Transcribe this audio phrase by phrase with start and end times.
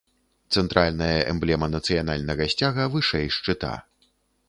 [0.55, 3.73] Цэнтральная эмблема нацыянальнага сцяга вышэй шчыта.